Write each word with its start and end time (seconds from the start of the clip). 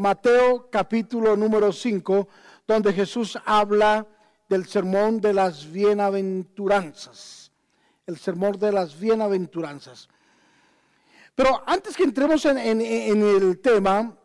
Mateo 0.00 0.70
capítulo 0.70 1.36
número 1.36 1.72
5, 1.72 2.28
donde 2.68 2.92
Jesús 2.92 3.36
habla 3.44 4.06
del 4.48 4.64
sermón 4.68 5.20
de 5.20 5.34
las 5.34 5.68
bienaventuranzas. 5.72 7.50
El 8.06 8.16
sermón 8.16 8.60
de 8.60 8.70
las 8.70 8.96
bienaventuranzas. 8.96 10.08
Pero 11.34 11.64
antes 11.66 11.96
que 11.96 12.04
entremos 12.04 12.44
en, 12.44 12.80
el 12.80 13.58
tema, 13.58 14.16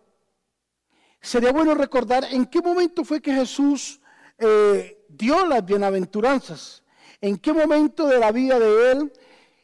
sería 1.20 1.52
bueno 1.52 1.74
recordar 1.74 2.24
en 2.30 2.46
qué 2.46 2.62
momento 2.62 3.04
fue 3.04 3.20
que 3.20 3.34
Jesús 3.34 4.00
eh, 4.38 5.04
dio 5.10 5.44
las 5.48 5.66
bienaventuranzas. 5.66 6.84
En 7.20 7.38
qué 7.38 7.52
momento 7.52 8.06
de 8.06 8.20
la 8.20 8.32
vida 8.32 8.60
de 8.60 8.92
él 8.92 9.14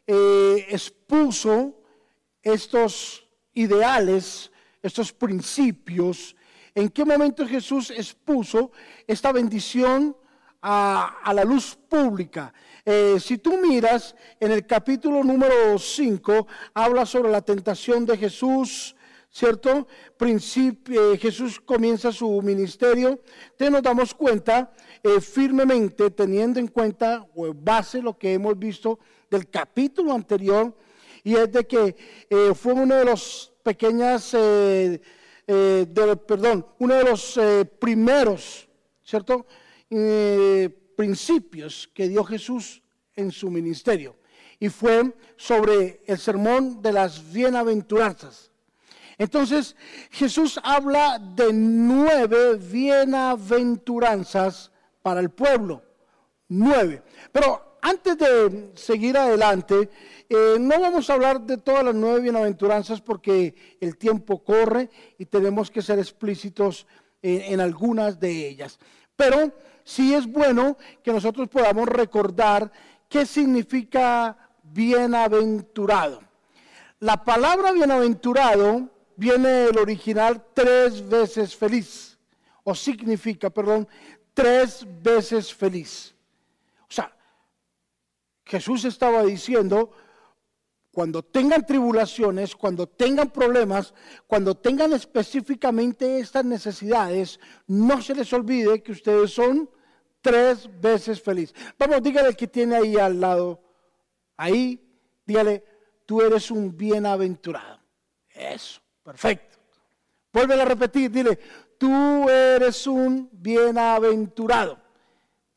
eh, 0.07 0.65
expuso 0.69 1.75
estos 2.41 3.29
ideales 3.53 4.51
estos 4.81 5.11
principios, 5.13 6.35
en 6.75 6.89
qué 6.89 7.03
momento 7.03 7.47
Jesús 7.47 7.91
expuso 7.91 8.71
esta 9.07 9.31
bendición 9.31 10.15
a, 10.61 11.31
la 11.33 11.43
luz 11.43 11.77
pública. 11.87 12.53
Eh, 12.85 13.17
si 13.19 13.37
tú 13.37 13.57
miras 13.57 14.15
en 14.39 14.51
el 14.51 14.65
capítulo 14.65 15.23
número 15.23 15.77
5, 15.77 16.47
habla 16.73 17.05
sobre 17.05 17.31
la 17.31 17.41
tentación 17.41 18.05
de 18.05 18.17
Jesús, 18.17 18.95
¿cierto? 19.29 19.87
Principio, 20.17 21.13
eh, 21.13 21.17
Jesús 21.17 21.59
comienza 21.59 22.11
su 22.11 22.41
ministerio. 22.41 23.21
Te 23.57 23.69
nos 23.69 23.83
damos 23.83 24.13
cuenta 24.13 24.71
eh, 25.03 25.21
firmemente, 25.21 26.09
teniendo 26.11 26.59
en 26.59 26.67
cuenta 26.67 27.25
o 27.35 27.53
base 27.53 28.01
lo 28.01 28.17
que 28.17 28.33
hemos 28.33 28.57
visto 28.57 28.99
del 29.29 29.49
capítulo 29.49 30.13
anterior, 30.13 30.75
y 31.23 31.35
es 31.35 31.51
de 31.51 31.65
que 31.65 31.95
fue 32.55 32.73
uno 32.73 32.95
de 32.95 33.05
los 33.05 33.49
pequeñas, 33.63 34.33
eh, 34.33 35.01
eh, 35.45 35.85
perdón, 36.27 36.65
uno 36.79 36.95
de 36.95 37.03
los 37.03 37.37
eh, 37.37 37.63
primeros, 37.65 38.67
¿cierto? 39.03 39.45
principios 40.95 41.89
que 41.93 42.07
dio 42.07 42.23
Jesús 42.23 42.81
en 43.15 43.31
su 43.31 43.51
ministerio. 43.51 44.15
Y 44.59 44.69
fue 44.69 45.13
sobre 45.35 46.01
el 46.05 46.17
sermón 46.17 46.81
de 46.81 46.93
las 46.93 47.31
bienaventuranzas. 47.31 48.51
Entonces, 49.17 49.75
Jesús 50.11 50.59
habla 50.63 51.19
de 51.19 51.51
nueve 51.53 52.55
bienaventuranzas 52.55 54.71
para 55.01 55.19
el 55.19 55.29
pueblo. 55.29 55.83
Nueve. 56.47 57.03
Pero 57.31 57.68
antes 57.81 58.17
de 58.17 58.71
seguir 58.75 59.17
adelante, 59.17 59.89
eh, 60.29 60.57
no 60.59 60.79
vamos 60.79 61.09
a 61.09 61.13
hablar 61.13 61.41
de 61.41 61.57
todas 61.57 61.83
las 61.83 61.95
nueve 61.95 62.21
bienaventuranzas 62.21 63.01
porque 63.01 63.77
el 63.79 63.97
tiempo 63.97 64.43
corre 64.43 64.89
y 65.17 65.25
tenemos 65.25 65.71
que 65.71 65.81
ser 65.81 65.99
explícitos 65.99 66.87
en 67.21 67.59
algunas 67.59 68.19
de 68.19 68.47
ellas. 68.47 68.79
Pero 69.15 69.51
sí 69.83 70.13
es 70.13 70.25
bueno 70.25 70.77
que 71.03 71.11
nosotros 71.11 71.49
podamos 71.49 71.89
recordar 71.89 72.71
qué 73.09 73.25
significa 73.25 74.37
bienaventurado. 74.63 76.21
La 76.99 77.23
palabra 77.23 77.71
bienaventurado 77.71 78.89
viene 79.15 79.49
del 79.49 79.77
original 79.77 80.45
tres 80.53 81.07
veces 81.07 81.55
feliz, 81.55 82.17
o 82.63 82.75
significa, 82.75 83.49
perdón, 83.49 83.87
tres 84.33 84.85
veces 85.01 85.53
feliz. 85.53 86.13
Jesús 88.49 88.83
estaba 88.83 89.23
diciendo, 89.23 89.91
cuando 90.91 91.21
tengan 91.21 91.63
tribulaciones, 91.67 92.55
cuando 92.55 92.87
tengan 92.87 93.29
problemas, 93.29 93.93
cuando 94.25 94.55
tengan 94.57 94.91
específicamente 94.93 96.19
estas 96.19 96.45
necesidades, 96.45 97.39
no 97.67 98.01
se 98.01 98.15
les 98.15 98.33
olvide 98.33 98.81
que 98.81 98.93
ustedes 98.93 99.31
son 99.31 99.69
tres 100.19 100.67
veces 100.81 101.21
felices. 101.21 101.55
Vamos, 101.77 102.01
dígale 102.01 102.33
que 102.33 102.47
tiene 102.47 102.77
ahí 102.77 102.97
al 102.97 103.21
lado, 103.21 103.61
ahí, 104.35 104.83
dígale, 105.23 105.63
tú 106.07 106.19
eres 106.19 106.49
un 106.49 106.75
bienaventurado. 106.75 107.79
Eso, 108.33 108.81
perfecto. 109.03 109.59
Vuelve 110.33 110.59
a 110.59 110.65
repetir, 110.65 111.11
dile, 111.11 111.37
tú 111.77 112.27
eres 112.27 112.87
un 112.87 113.29
bienaventurado. 113.31 114.88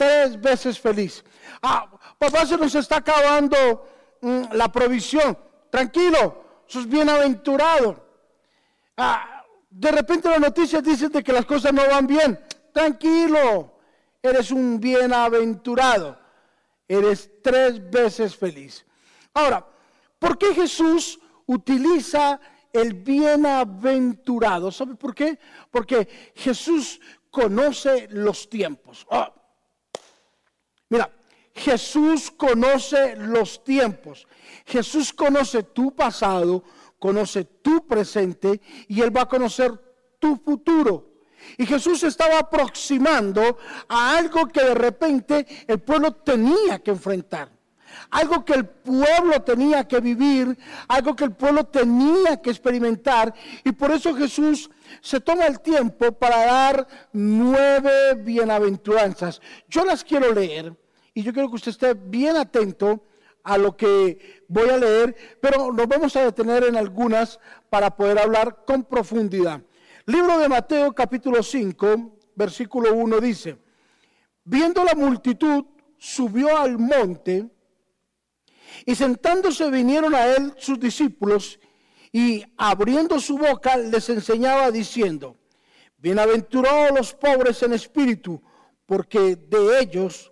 Tres 0.02 0.40
veces 0.40 0.80
feliz. 0.80 1.22
Ah, 1.62 1.88
papá, 2.18 2.44
se 2.44 2.56
nos 2.56 2.74
está 2.74 2.96
acabando 2.96 3.86
mm, 4.20 4.52
la 4.52 4.66
provisión. 4.66 5.38
Tranquilo, 5.70 6.42
sos 6.66 6.88
bienaventurado. 6.88 8.04
Ah, 8.96 9.44
de 9.70 9.92
repente 9.92 10.28
las 10.28 10.40
noticias 10.40 10.82
dicen 10.82 11.12
de 11.12 11.22
que 11.22 11.32
las 11.32 11.46
cosas 11.46 11.72
no 11.72 11.86
van 11.86 12.08
bien. 12.08 12.36
Tranquilo, 12.72 13.78
eres 14.20 14.50
un 14.50 14.80
bienaventurado. 14.80 16.18
Eres 16.88 17.30
tres 17.40 17.88
veces 17.88 18.34
feliz. 18.34 18.84
Ahora, 19.34 19.64
¿por 20.18 20.36
qué 20.36 20.52
Jesús 20.52 21.20
utiliza 21.46 22.40
el 22.72 22.94
bienaventurado? 22.94 24.72
¿Sabe 24.72 24.96
por 24.96 25.14
qué? 25.14 25.38
Porque 25.70 26.32
Jesús 26.34 27.00
conoce 27.30 28.08
los 28.10 28.50
tiempos. 28.50 29.06
Ah, 29.08 29.32
mira, 30.92 31.10
Jesús 31.54 32.30
conoce 32.30 33.16
los 33.16 33.64
tiempos. 33.64 34.26
Jesús 34.66 35.12
conoce 35.12 35.62
tu 35.62 35.94
pasado, 35.94 36.62
conoce 36.98 37.44
tu 37.44 37.86
presente 37.86 38.60
y 38.88 39.00
Él 39.00 39.14
va 39.16 39.22
a 39.22 39.28
conocer 39.28 39.72
tu 40.18 40.36
futuro. 40.36 41.08
Y 41.56 41.66
Jesús 41.66 42.02
estaba 42.02 42.38
aproximando 42.38 43.58
a 43.88 44.18
algo 44.18 44.46
que 44.48 44.62
de 44.62 44.74
repente 44.74 45.46
el 45.66 45.80
pueblo 45.80 46.12
tenía 46.12 46.78
que 46.78 46.90
enfrentar. 46.90 47.50
Algo 48.10 48.44
que 48.44 48.54
el 48.54 48.66
pueblo 48.66 49.42
tenía 49.42 49.86
que 49.88 50.00
vivir, 50.00 50.56
algo 50.88 51.16
que 51.16 51.24
el 51.24 51.32
pueblo 51.32 51.64
tenía 51.64 52.40
que 52.40 52.50
experimentar. 52.50 53.34
Y 53.64 53.72
por 53.72 53.90
eso 53.90 54.14
Jesús 54.14 54.70
se 55.00 55.20
toma 55.20 55.46
el 55.46 55.60
tiempo 55.60 56.12
para 56.12 56.44
dar 56.44 56.86
nueve 57.12 58.14
bienaventuranzas. 58.14 59.40
Yo 59.68 59.84
las 59.84 60.04
quiero 60.04 60.32
leer 60.32 60.74
y 61.14 61.22
yo 61.22 61.32
quiero 61.32 61.48
que 61.48 61.56
usted 61.56 61.70
esté 61.72 61.94
bien 61.94 62.36
atento 62.36 63.04
a 63.44 63.58
lo 63.58 63.76
que 63.76 64.44
voy 64.48 64.68
a 64.70 64.76
leer, 64.76 65.38
pero 65.40 65.72
nos 65.72 65.88
vamos 65.88 66.14
a 66.16 66.24
detener 66.24 66.64
en 66.64 66.76
algunas 66.76 67.40
para 67.68 67.94
poder 67.94 68.18
hablar 68.18 68.64
con 68.64 68.84
profundidad. 68.84 69.60
Libro 70.06 70.38
de 70.38 70.48
Mateo 70.48 70.92
capítulo 70.92 71.42
5, 71.42 72.18
versículo 72.34 72.94
1 72.94 73.20
dice, 73.20 73.58
viendo 74.44 74.84
la 74.84 74.94
multitud, 74.94 75.64
subió 75.98 76.56
al 76.56 76.78
monte 76.78 77.48
y 78.86 78.94
sentándose 78.94 79.70
vinieron 79.70 80.14
a 80.14 80.26
él 80.26 80.54
sus 80.56 80.80
discípulos 80.80 81.60
y 82.10 82.44
abriendo 82.56 83.20
su 83.20 83.38
boca 83.38 83.76
les 83.76 84.08
enseñaba 84.08 84.70
diciendo, 84.70 85.36
bienaventurados 85.98 86.96
los 86.96 87.14
pobres 87.14 87.62
en 87.62 87.72
espíritu, 87.72 88.42
porque 88.86 89.36
de 89.36 89.80
ellos 89.80 90.31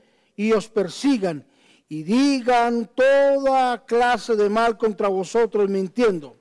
y 0.41 0.53
os 0.53 0.67
persigan 0.69 1.45
y 1.87 2.01
digan 2.01 2.89
toda 2.95 3.85
clase 3.85 4.35
de 4.35 4.49
mal 4.49 4.75
contra 4.75 5.07
vosotros 5.07 5.69
mintiendo. 5.69 6.35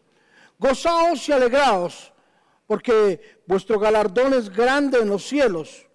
Gozaos 0.58 1.28
y 1.28 1.32
alegraos, 1.32 2.10
porque 2.66 3.42
vuestro 3.46 3.78
galardón 3.78 4.32
es 4.32 4.48
grande 4.48 5.00
en 5.00 5.08
los 5.10 5.24
cielos, 5.26 5.86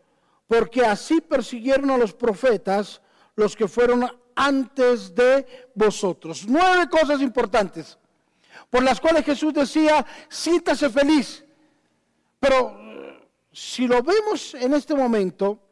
porque 0.46 0.86
así 0.86 1.19
persiguieron 1.19 1.90
a 1.90 1.98
los 1.98 2.13
profetas 2.13 3.02
los 3.36 3.56
que 3.56 3.68
fueron 3.68 4.07
antes 4.36 5.16
de 5.16 5.48
vosotros. 5.74 6.46
Nueve 6.48 6.88
cosas 6.88 7.22
importantes 7.22 7.98
por 8.69 8.84
las 8.84 9.02
cuales 9.02 9.25
Jesús 9.25 9.52
decía, 9.52 10.06
siéntase 10.30 10.92
feliz. 10.92 11.44
Pero 12.40 12.78
si 13.52 13.88
lo 13.88 14.04
vemos 14.04 14.54
en 14.54 14.75
este 14.75 14.94
momento, 14.94 15.64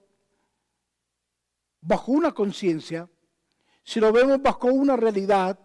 bajo 1.86 2.12
una 2.12 2.32
conciencia, 2.32 3.10
si 3.84 4.00
lo 4.00 4.12
vemos 4.12 4.42
bajo 4.42 4.68
una 4.68 4.96
realidad, 4.96 5.60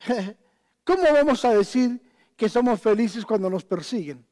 ¿cómo 0.84 1.02
vamos 1.12 1.44
a 1.44 1.54
decir 1.54 2.02
que 2.36 2.48
somos 2.48 2.80
felices 2.80 3.24
cuando 3.24 3.48
nos 3.48 3.64
persiguen? 3.64 4.26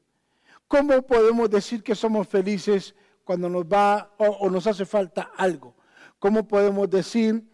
¿Cómo 0.67 1.03
podemos 1.03 1.49
decir 1.51 1.83
que 1.83 1.95
somos 1.95 2.27
felices 2.27 2.95
cuando 3.25 3.49
nos 3.49 3.65
va 3.65 4.15
o, 4.19 4.51
nos 4.51 4.67
hace 4.67 4.85
falta 4.85 5.31
algo? 5.37 5.77
¿Cómo 6.19 6.49
podemos 6.49 6.91
decir 6.91 7.49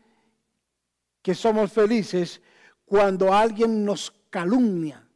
que 1.23 1.35
somos 1.35 1.73
felices 1.73 2.41
cuando 2.87 3.35
alguien 3.35 3.85
nos 3.85 4.11
calumnia 4.31 5.07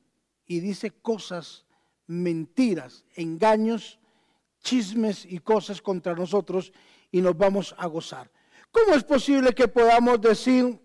y 0.44 0.60
dice 0.60 0.90
cosas, 0.90 1.64
mentiras, 2.06 3.06
engaños, 3.14 3.98
chismes 4.60 5.24
y 5.24 5.38
cosas 5.38 5.80
contra 5.80 6.14
nosotros 6.14 6.72
y 7.14 7.20
nos 7.20 7.38
vamos 7.38 7.72
a 7.78 7.86
gozar? 7.86 8.28
¿Cómo 8.72 8.96
es 8.96 9.04
posible 9.04 9.54
que 9.54 9.68
podamos 9.68 10.20
decir 10.20 10.80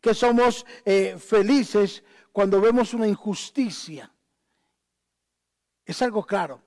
que 0.00 0.14
somos 0.14 0.64
eh, 0.84 1.18
felices 1.18 2.04
cuando 2.30 2.60
vemos 2.60 2.94
una 2.94 3.08
injusticia? 3.08 4.14
Es 5.84 6.00
algo 6.02 6.24
claro. 6.24 6.62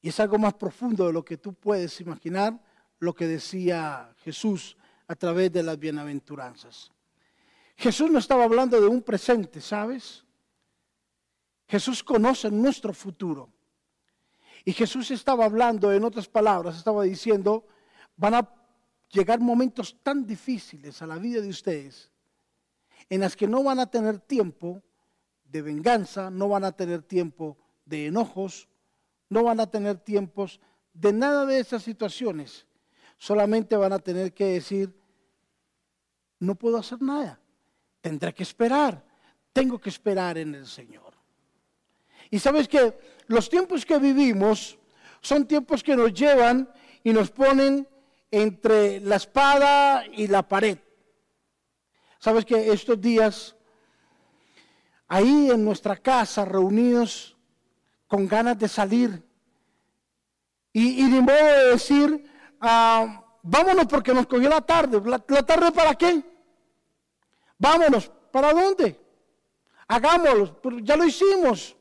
Y 0.00 0.10
es 0.10 0.20
algo 0.20 0.38
más 0.38 0.54
profundo 0.54 1.08
de 1.08 1.12
lo 1.12 1.24
que 1.24 1.38
tú 1.38 1.54
puedes 1.54 2.00
imaginar, 2.00 2.56
lo 3.00 3.12
que 3.12 3.26
decía 3.26 4.14
Jesús 4.18 4.76
a 5.08 5.16
través 5.16 5.52
de 5.52 5.64
las 5.64 5.76
bienaventuranzas. 5.76 6.92
Jesús 7.76 8.12
no 8.12 8.20
estaba 8.20 8.44
hablando 8.44 8.80
de 8.80 8.86
un 8.86 9.02
presente, 9.02 9.60
¿sabes? 9.60 10.24
Jesús 11.66 12.04
conoce 12.04 12.48
nuestro 12.48 12.94
futuro. 12.94 13.52
Y 14.64 14.72
Jesús 14.72 15.10
estaba 15.10 15.44
hablando, 15.44 15.92
en 15.92 16.04
otras 16.04 16.28
palabras, 16.28 16.76
estaba 16.76 17.04
diciendo, 17.04 17.64
van 18.16 18.34
a 18.34 18.54
llegar 19.10 19.40
momentos 19.40 19.96
tan 20.02 20.26
difíciles 20.26 21.00
a 21.02 21.06
la 21.06 21.16
vida 21.16 21.40
de 21.40 21.48
ustedes 21.48 22.10
en 23.08 23.20
las 23.20 23.36
que 23.36 23.46
no 23.46 23.62
van 23.62 23.80
a 23.80 23.90
tener 23.90 24.18
tiempo 24.18 24.82
de 25.44 25.62
venganza, 25.62 26.30
no 26.30 26.48
van 26.48 26.64
a 26.64 26.72
tener 26.72 27.02
tiempo 27.02 27.56
de 27.84 28.06
enojos, 28.06 28.68
no 29.30 29.44
van 29.44 29.60
a 29.60 29.70
tener 29.70 29.98
tiempos 29.98 30.60
de 30.92 31.12
nada 31.12 31.46
de 31.46 31.58
esas 31.58 31.82
situaciones. 31.82 32.66
Solamente 33.16 33.76
van 33.76 33.92
a 33.92 33.98
tener 33.98 34.32
que 34.32 34.44
decir, 34.44 34.94
no 36.38 36.54
puedo 36.54 36.76
hacer 36.76 37.00
nada, 37.00 37.40
tendré 38.00 38.34
que 38.34 38.42
esperar, 38.42 39.04
tengo 39.52 39.78
que 39.78 39.88
esperar 39.88 40.38
en 40.38 40.54
el 40.54 40.66
Señor. 40.66 41.07
Y 42.30 42.38
sabes 42.38 42.68
que 42.68 42.98
los 43.26 43.48
tiempos 43.48 43.84
que 43.84 43.98
vivimos 43.98 44.78
son 45.20 45.46
tiempos 45.46 45.82
que 45.82 45.96
nos 45.96 46.12
llevan 46.12 46.70
y 47.02 47.12
nos 47.12 47.30
ponen 47.30 47.88
entre 48.30 49.00
la 49.00 49.16
espada 49.16 50.04
y 50.06 50.26
la 50.26 50.46
pared. 50.46 50.78
Sabes 52.18 52.44
que 52.44 52.72
estos 52.72 53.00
días, 53.00 53.56
ahí 55.06 55.50
en 55.50 55.64
nuestra 55.64 55.96
casa, 55.96 56.44
reunidos 56.44 57.36
con 58.06 58.26
ganas 58.26 58.58
de 58.58 58.68
salir, 58.68 59.22
y, 60.72 61.10
de 61.10 61.20
modo 61.20 61.34
de 61.34 61.70
decir, 61.72 62.30
ah, 62.60 63.24
vámonos 63.42 63.86
porque 63.86 64.14
nos 64.14 64.26
cogió 64.26 64.48
la 64.48 64.60
tarde. 64.60 65.00
¿La, 65.04 65.20
¿La 65.26 65.42
tarde 65.42 65.72
para 65.72 65.94
qué? 65.94 66.22
Vámonos, 67.58 68.08
¿para 68.30 68.52
dónde? 68.52 69.00
Hagámoslo, 69.88 70.60
ya 70.82 70.96
lo 70.96 71.04
hicimos. 71.04 71.74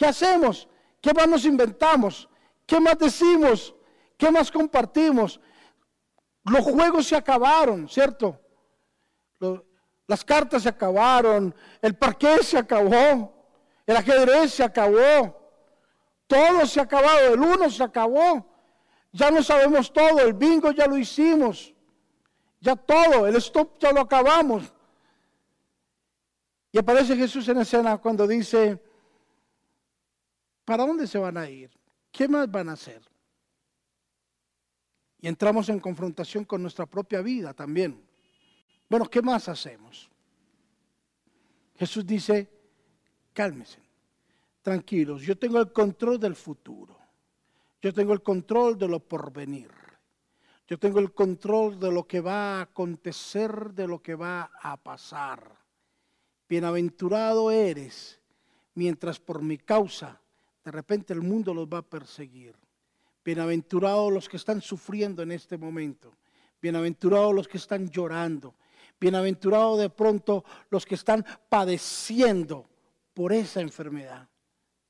¿Qué 0.00 0.06
hacemos? 0.06 0.66
¿Qué 0.98 1.12
más 1.12 1.28
nos 1.28 1.44
inventamos? 1.44 2.26
¿Qué 2.64 2.80
más 2.80 2.96
decimos? 2.96 3.74
¿Qué 4.16 4.30
más 4.30 4.50
compartimos? 4.50 5.38
Los 6.42 6.64
juegos 6.64 7.06
se 7.06 7.16
acabaron, 7.16 7.86
¿cierto? 7.86 8.40
las 10.06 10.24
cartas 10.24 10.62
se 10.62 10.70
acabaron, 10.70 11.54
el 11.82 11.94
parqué 11.96 12.42
se 12.42 12.56
acabó, 12.56 13.46
el 13.86 13.94
ajedrez 13.94 14.54
se 14.54 14.64
acabó, 14.64 15.38
todo 16.26 16.64
se 16.64 16.80
ha 16.80 16.84
acabado, 16.84 17.34
el 17.34 17.40
uno 17.40 17.68
se 17.68 17.84
acabó, 17.84 18.46
ya 19.12 19.30
no 19.30 19.42
sabemos 19.42 19.92
todo, 19.92 20.20
el 20.20 20.32
bingo 20.32 20.72
ya 20.72 20.86
lo 20.86 20.96
hicimos, 20.96 21.74
ya 22.58 22.74
todo, 22.74 23.26
el 23.26 23.36
stop 23.36 23.78
ya 23.78 23.92
lo 23.92 24.00
acabamos. 24.00 24.72
Y 26.72 26.78
aparece 26.78 27.14
Jesús 27.16 27.46
en 27.50 27.58
escena 27.58 27.98
cuando 27.98 28.26
dice, 28.26 28.82
¿para 30.64 30.86
dónde 30.86 31.06
se 31.06 31.18
van 31.18 31.36
a 31.36 31.48
ir? 31.48 31.70
¿Qué 32.10 32.28
más 32.28 32.50
van 32.50 32.68
a 32.68 32.72
hacer? 32.72 33.02
Y 35.20 35.28
entramos 35.28 35.68
en 35.68 35.80
confrontación 35.80 36.44
con 36.44 36.62
nuestra 36.62 36.86
propia 36.86 37.20
vida 37.20 37.52
también. 37.52 38.02
Bueno, 38.88 39.08
¿qué 39.08 39.22
más 39.22 39.48
hacemos? 39.48 40.10
Jesús 41.76 42.06
dice, 42.06 42.50
cálmese, 43.32 43.80
tranquilos, 44.62 45.22
yo 45.22 45.38
tengo 45.38 45.60
el 45.60 45.72
control 45.72 46.18
del 46.18 46.34
futuro. 46.34 46.98
Yo 47.82 47.94
tengo 47.94 48.12
el 48.12 48.22
control 48.22 48.78
de 48.78 48.88
lo 48.88 49.00
porvenir. 49.00 49.70
Yo 50.66 50.78
tengo 50.78 51.00
el 51.00 51.12
control 51.12 51.80
de 51.80 51.90
lo 51.90 52.06
que 52.06 52.20
va 52.20 52.58
a 52.58 52.62
acontecer, 52.62 53.72
de 53.72 53.88
lo 53.88 54.02
que 54.02 54.14
va 54.14 54.50
a 54.62 54.76
pasar. 54.76 55.56
Bienaventurado 56.48 57.50
eres, 57.50 58.20
mientras 58.74 59.18
por 59.18 59.42
mi 59.42 59.58
causa 59.58 60.19
de 60.64 60.70
repente 60.70 61.12
el 61.12 61.22
mundo 61.22 61.54
los 61.54 61.66
va 61.66 61.78
a 61.78 61.82
perseguir. 61.82 62.54
Bienaventurados 63.24 64.12
los 64.12 64.28
que 64.28 64.36
están 64.36 64.60
sufriendo 64.60 65.22
en 65.22 65.32
este 65.32 65.56
momento. 65.56 66.12
Bienaventurados 66.60 67.34
los 67.34 67.48
que 67.48 67.58
están 67.58 67.88
llorando. 67.88 68.54
Bienaventurados 69.00 69.78
de 69.78 69.90
pronto 69.90 70.44
los 70.68 70.84
que 70.84 70.94
están 70.94 71.24
padeciendo 71.48 72.68
por 73.14 73.32
esa 73.32 73.60
enfermedad. 73.60 74.28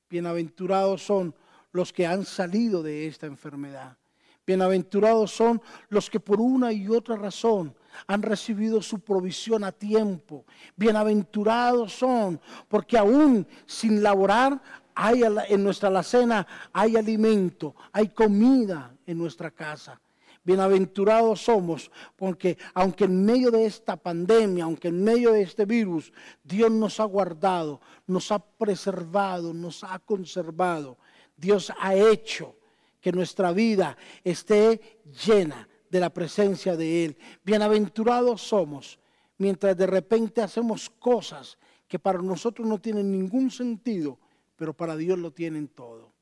Bienaventurados 0.09 1.01
son 1.01 1.33
los 1.71 1.93
que 1.93 2.05
han 2.05 2.25
salido 2.25 2.83
de 2.83 3.07
esta 3.07 3.27
enfermedad. 3.27 3.97
Bienaventurados 4.45 5.31
son 5.31 5.61
los 5.89 6.09
que 6.09 6.19
por 6.19 6.41
una 6.41 6.73
y 6.73 6.87
otra 6.87 7.15
razón 7.15 7.73
han 8.07 8.21
recibido 8.21 8.81
su 8.81 8.99
provisión 8.99 9.63
a 9.63 9.71
tiempo. 9.71 10.45
Bienaventurados 10.75 11.93
son 11.93 12.41
porque 12.67 12.97
aún 12.97 13.47
sin 13.65 14.01
laborar 14.03 14.61
hay 15.01 15.23
en 15.23 15.63
nuestra 15.63 15.89
alacena 15.89 16.45
hay 16.71 16.95
alimento, 16.95 17.75
hay 17.91 18.09
comida 18.09 18.95
en 19.07 19.17
nuestra 19.17 19.49
casa. 19.49 19.99
Bienaventurados 20.43 21.41
somos 21.41 21.89
porque 22.15 22.55
aunque 22.75 23.05
en 23.05 23.25
medio 23.25 23.49
de 23.49 23.65
esta 23.65 23.95
pandemia, 23.95 24.65
aunque 24.65 24.89
en 24.89 25.03
medio 25.03 25.31
de 25.31 25.41
este 25.41 25.65
virus, 25.65 26.13
Dios 26.43 26.69
nos 26.69 26.99
ha 26.99 27.05
guardado, 27.05 27.81
nos 28.05 28.31
ha 28.31 28.37
preservado, 28.37 29.55
nos 29.55 29.83
ha 29.83 29.97
conservado. 29.97 30.97
Dios 31.35 31.73
ha 31.79 31.95
hecho 31.95 32.55
que 32.99 33.11
nuestra 33.11 33.51
vida 33.53 33.97
esté 34.23 35.01
llena 35.25 35.67
de 35.89 35.99
la 35.99 36.11
presencia 36.11 36.77
de 36.77 37.05
Él. 37.05 37.17
Bienaventurados 37.43 38.43
somos 38.43 38.99
mientras 39.39 39.75
de 39.75 39.87
repente 39.87 40.43
hacemos 40.43 40.91
cosas 40.91 41.57
que 41.87 41.97
para 41.97 42.21
nosotros 42.21 42.67
no 42.67 42.77
tienen 42.77 43.11
ningún 43.11 43.49
sentido 43.49 44.19
pero 44.61 44.75
para 44.75 44.95
Dios 44.95 45.17
lo 45.17 45.33
tienen 45.33 45.69
todo. 45.69 46.13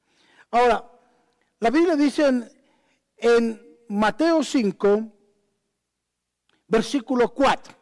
Ahora, 0.51 0.89
la 1.59 1.69
Biblia 1.69 1.97
dice 1.97 2.25
en, 3.17 3.61
Mateo 3.89 4.41
5, 4.41 5.11
versículo 6.65 7.33
4, 7.33 7.73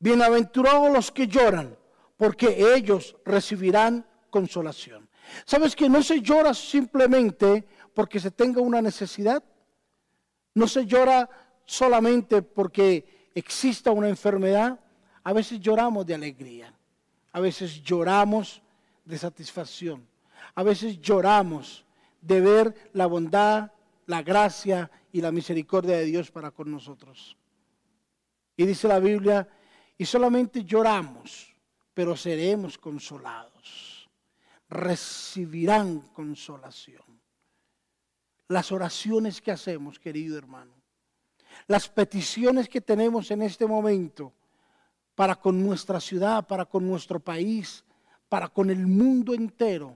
bienaventurados 0.00 0.92
los 0.92 1.12
que 1.12 1.28
lloran, 1.28 1.78
porque 2.16 2.74
ellos 2.74 3.14
recibirán 3.24 4.04
consolación. 4.28 5.08
¿Sabes 5.44 5.76
que 5.76 5.88
no 5.88 6.02
se 6.02 6.20
llora 6.20 6.52
simplemente 6.52 7.64
porque 7.94 8.18
se 8.18 8.32
tenga 8.32 8.60
una 8.60 8.82
necesidad? 8.82 9.44
No 10.52 10.66
se 10.66 10.84
llora 10.84 11.30
solamente 11.64 12.42
porque 12.42 13.30
exista 13.36 13.92
una 13.92 14.08
enfermedad. 14.08 14.80
A 15.22 15.32
veces 15.32 15.60
lloramos 15.60 16.04
de 16.06 16.14
alegría. 16.16 16.74
A 17.30 17.38
veces 17.38 17.84
lloramos 17.84 18.60
de 19.04 19.18
satisfacción. 19.18 20.06
A 20.54 20.62
veces 20.62 21.00
lloramos 21.00 21.84
de 22.20 22.40
ver 22.40 22.90
la 22.92 23.06
bondad, 23.06 23.72
la 24.06 24.22
gracia 24.22 24.90
y 25.12 25.20
la 25.20 25.32
misericordia 25.32 25.96
de 25.96 26.04
Dios 26.04 26.30
para 26.30 26.50
con 26.50 26.70
nosotros. 26.70 27.36
Y 28.56 28.66
dice 28.66 28.88
la 28.88 28.98
Biblia, 28.98 29.48
y 29.96 30.04
solamente 30.04 30.64
lloramos, 30.64 31.54
pero 31.94 32.16
seremos 32.16 32.78
consolados. 32.78 34.08
recibirán 34.68 36.00
consolación. 36.14 37.02
Las 38.48 38.72
oraciones 38.72 39.42
que 39.42 39.52
hacemos, 39.52 39.98
querido 39.98 40.38
hermano, 40.38 40.72
las 41.66 41.88
peticiones 41.88 42.68
que 42.70 42.80
tenemos 42.80 43.30
en 43.30 43.42
este 43.42 43.66
momento 43.66 44.32
para 45.14 45.36
con 45.36 45.62
nuestra 45.62 46.00
ciudad, 46.00 46.46
para 46.46 46.64
con 46.64 46.86
nuestro 46.88 47.20
país, 47.20 47.84
para 48.32 48.48
con 48.48 48.70
el 48.70 48.86
mundo 48.86 49.34
entero, 49.34 49.94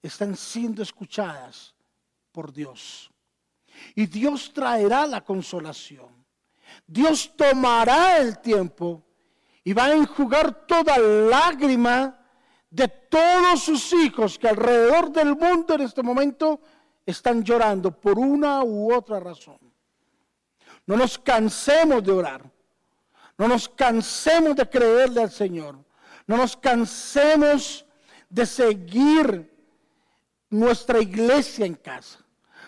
están 0.00 0.34
siendo 0.34 0.82
escuchadas 0.82 1.74
por 2.32 2.50
Dios. 2.50 3.10
Y 3.94 4.06
Dios 4.06 4.50
traerá 4.54 5.06
la 5.06 5.22
consolación. 5.22 6.08
Dios 6.86 7.36
tomará 7.36 8.16
el 8.16 8.38
tiempo 8.38 9.04
y 9.62 9.74
va 9.74 9.84
a 9.84 9.92
enjugar 9.92 10.66
toda 10.66 10.96
lágrima 10.96 12.18
de 12.70 12.88
todos 12.88 13.64
sus 13.64 13.92
hijos 13.92 14.38
que 14.38 14.48
alrededor 14.48 15.12
del 15.12 15.36
mundo 15.36 15.74
en 15.74 15.82
este 15.82 16.02
momento 16.02 16.58
están 17.04 17.44
llorando 17.44 17.90
por 17.90 18.18
una 18.18 18.64
u 18.64 18.90
otra 18.90 19.20
razón. 19.20 19.58
No 20.86 20.96
nos 20.96 21.18
cansemos 21.18 22.02
de 22.02 22.12
orar. 22.12 22.50
No 23.36 23.46
nos 23.46 23.68
cansemos 23.68 24.56
de 24.56 24.66
creerle 24.66 25.24
al 25.24 25.30
Señor. 25.30 25.85
No 26.26 26.36
nos 26.36 26.56
cansemos 26.56 27.86
de 28.28 28.46
seguir 28.46 29.52
nuestra 30.50 31.00
iglesia 31.00 31.66
en 31.66 31.74
casa. 31.74 32.24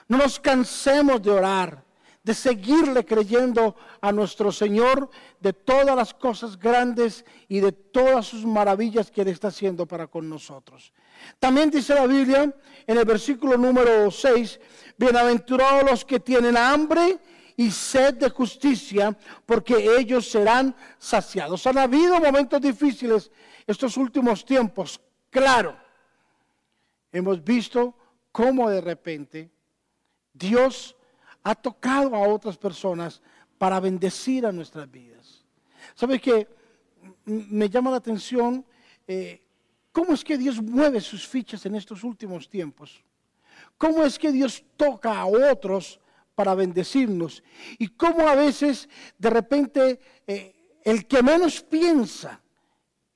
No 0.07 0.19
nos 0.19 0.39
cansemos 0.39 1.21
de 1.23 1.31
orar, 1.31 1.85
de 2.23 2.35
seguirle 2.35 3.05
creyendo 3.05 3.77
a 4.01 4.13
nuestro 4.13 4.53
Señor 4.53 5.11
de 5.41 5.53
todas 5.53 5.95
las 5.97 6.15
cosas 6.15 6.59
grandes 6.59 7.25
y 7.49 7.61
de 7.61 7.73
todas 7.73 8.27
sus 8.27 8.45
maravillas 8.45 9.11
que 9.11 9.23
Él 9.23 9.29
está 9.29 9.49
haciendo 9.49 9.87
para 9.87 10.07
con 10.07 10.29
nosotros. 10.29 10.93
También 11.39 11.71
dice 11.71 11.95
la 11.95 12.07
Biblia 12.07 12.55
en 12.87 12.99
el 12.99 13.05
versículo 13.05 13.57
número 13.57 14.11
6, 14.11 14.61
bienaventurados 14.97 15.91
los 15.91 16.05
que 16.05 16.21
tienen 16.21 16.57
hambre 16.57 17.19
y 17.57 17.73
sed 17.73 18.15
de 18.15 18.31
justicia, 18.31 19.17
porque 19.45 19.97
ellos 19.99 20.31
serán 20.31 20.77
saciados. 20.97 21.67
Han 21.67 21.79
habido 21.79 22.21
momentos 22.21 22.61
difíciles 22.61 23.33
estos 23.69 23.97
últimos 23.97 24.45
tiempos, 24.45 25.01
claro. 25.31 25.77
Hemos 27.13 27.43
visto 27.45 27.95
cómo 28.33 28.69
de 28.69 28.81
repente 28.81 29.51
Dios 30.33 30.97
ha 31.45 31.55
tocado 31.55 32.17
a 32.17 32.27
otras 32.27 32.59
personas 32.59 33.23
para 33.59 33.79
bendecir 33.79 34.45
a 34.45 34.53
nuestras 34.53 34.91
vidas. 34.91 35.45
¿Sabe 35.95 36.19
qué? 36.19 36.49
Me 37.25 37.71
llama 37.71 37.93
la 37.93 37.99
atención 37.99 38.65
eh, 39.07 39.41
cómo 39.93 40.15
es 40.15 40.25
que 40.25 40.37
Dios 40.37 40.61
mueve 40.61 41.01
sus 41.01 41.27
fichas 41.27 41.65
en 41.65 41.77
estos 41.77 42.03
últimos 42.03 42.49
tiempos. 42.49 43.05
¿Cómo 43.77 44.03
es 44.03 44.19
que 44.19 44.33
Dios 44.33 44.65
toca 44.77 45.21
a 45.21 45.27
otros 45.27 46.01
para 46.39 46.55
bendecirnos. 46.55 47.43
Y 47.79 47.89
cómo 47.89 48.29
a 48.29 48.37
veces 48.37 48.89
de 49.19 49.29
repente 49.29 49.99
eh, 50.25 50.55
el 50.85 51.05
que 51.09 51.21
menos 51.21 51.63
piensa 51.63 52.41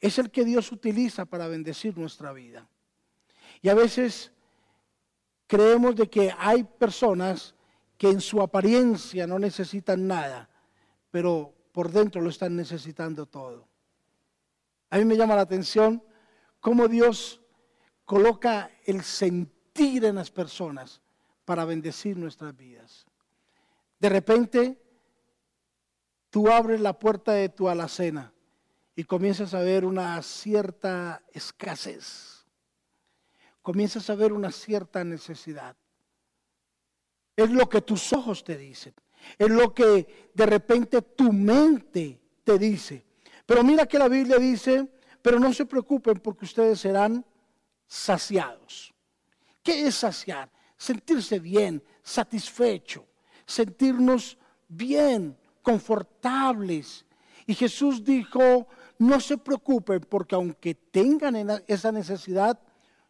es 0.02 0.18
el 0.18 0.32
que 0.32 0.44
Dios 0.44 0.72
utiliza 0.72 1.24
para 1.24 1.46
bendecir 1.46 1.96
nuestra 1.96 2.32
vida. 2.32 2.68
Y 3.62 3.68
a 3.68 3.74
veces 3.74 4.32
creemos 5.46 5.94
de 5.94 6.10
que 6.10 6.34
hay 6.36 6.64
personas 6.64 7.54
que 7.96 8.10
en 8.10 8.20
su 8.20 8.42
apariencia 8.42 9.28
no 9.28 9.38
necesitan 9.38 10.08
nada, 10.08 10.50
pero 11.12 11.54
por 11.70 11.92
dentro 11.92 12.20
lo 12.20 12.30
están 12.30 12.56
necesitando 12.56 13.26
todo. 13.26 13.68
A 14.90 14.98
mí 14.98 15.04
me 15.04 15.16
llama 15.16 15.36
la 15.36 15.42
atención 15.42 16.02
cómo 16.58 16.88
Dios 16.88 17.40
coloca 18.04 18.72
el 18.84 19.04
sentir 19.04 20.04
en 20.04 20.16
las 20.16 20.32
personas 20.32 21.00
para 21.44 21.64
bendecir 21.64 22.16
nuestras 22.16 22.56
vidas. 22.56 23.06
De 24.00 24.08
repente, 24.08 24.82
tú 26.28 26.50
abres 26.50 26.80
la 26.80 26.98
puerta 26.98 27.32
de 27.32 27.48
tu 27.48 27.68
alacena 27.68 28.32
y 28.94 29.04
comienzas 29.04 29.54
a 29.54 29.60
ver 29.60 29.84
una 29.84 30.20
cierta 30.22 31.22
escasez. 31.32 32.46
Comienzas 33.62 34.10
a 34.10 34.14
ver 34.14 34.32
una 34.32 34.50
cierta 34.50 35.04
necesidad. 35.04 35.76
Es 37.36 37.50
lo 37.50 37.68
que 37.68 37.80
tus 37.80 38.12
ojos 38.12 38.44
te 38.44 38.56
dicen. 38.56 38.94
Es 39.38 39.48
lo 39.48 39.72
que 39.72 40.30
de 40.34 40.46
repente 40.46 41.00
tu 41.02 41.32
mente 41.32 42.20
te 42.44 42.58
dice. 42.58 43.04
Pero 43.46 43.62
mira 43.62 43.86
que 43.86 43.98
la 43.98 44.08
Biblia 44.08 44.38
dice, 44.38 44.88
pero 45.22 45.38
no 45.38 45.52
se 45.52 45.66
preocupen 45.66 46.18
porque 46.18 46.44
ustedes 46.44 46.80
serán 46.80 47.24
saciados. 47.86 48.92
¿Qué 49.62 49.86
es 49.86 49.94
saciar? 49.94 50.50
Sentirse 50.76 51.38
bien, 51.38 51.82
satisfecho 52.02 53.06
sentirnos 53.46 54.38
bien, 54.68 55.36
confortables. 55.62 57.04
Y 57.46 57.54
Jesús 57.54 58.04
dijo, 58.04 58.66
no 59.02 59.18
se 59.18 59.36
preocupen 59.36 60.00
porque 60.00 60.36
aunque 60.36 60.76
tengan 60.76 61.34
esa 61.66 61.90
necesidad, 61.90 62.58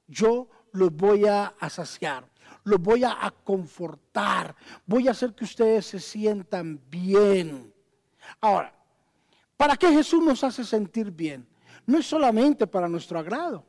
yo 0.09 0.49
los 0.73 0.91
voy 0.91 1.27
a 1.27 1.55
saciar, 1.69 2.25
los 2.65 2.81
voy 2.81 3.05
a 3.05 3.33
confortar, 3.45 4.57
voy 4.87 5.07
a 5.07 5.11
hacer 5.11 5.35
que 5.35 5.45
ustedes 5.45 5.85
se 5.85 6.01
sientan 6.01 6.81
bien. 6.89 7.73
Ahora, 8.41 8.75
¿para 9.55 9.77
qué 9.77 9.89
Jesús 9.89 10.25
nos 10.25 10.43
hace 10.43 10.65
sentir 10.65 11.11
bien? 11.11 11.47
No 11.85 11.99
es 11.99 12.07
solamente 12.07 12.67
para 12.67 12.89
nuestro 12.89 13.19
agrado, 13.19 13.63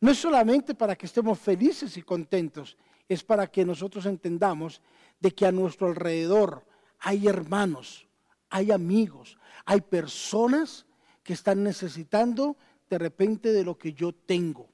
no 0.00 0.10
es 0.10 0.18
solamente 0.18 0.74
para 0.74 0.96
que 0.96 1.04
estemos 1.04 1.38
felices 1.38 1.94
y 1.98 2.02
contentos, 2.02 2.78
es 3.06 3.22
para 3.22 3.46
que 3.46 3.66
nosotros 3.66 4.06
entendamos 4.06 4.80
de 5.20 5.30
que 5.32 5.44
a 5.44 5.52
nuestro 5.52 5.88
alrededor 5.88 6.64
hay 7.00 7.28
hermanos, 7.28 8.06
hay 8.48 8.70
amigos, 8.70 9.36
hay 9.66 9.82
personas 9.82 10.86
que 11.30 11.34
están 11.34 11.62
necesitando 11.62 12.56
de 12.88 12.98
repente 12.98 13.52
de 13.52 13.62
lo 13.62 13.78
que 13.78 13.92
yo 13.92 14.12
tengo, 14.12 14.68